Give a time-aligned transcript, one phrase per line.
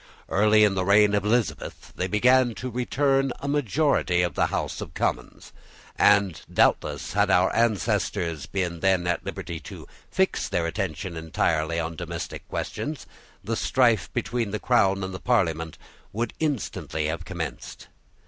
[0.29, 4.81] Early in the reign of Elizabeth they began to return a majority of the House
[4.81, 5.53] of Commons.
[5.95, 11.95] And doubtless had our ancestors been then at liberty to fix their attention entirely on
[11.95, 13.05] domestic questions,
[13.43, 15.77] the strife between the Crown and the Parliament
[16.13, 17.87] would instantly have commenced.